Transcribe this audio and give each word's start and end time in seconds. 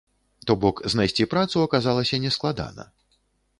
То 0.51 0.55
бок 0.63 0.81
знайсці 0.93 1.27
працу 1.35 1.63
аказалася 1.67 2.21
нескладана. 2.27 2.91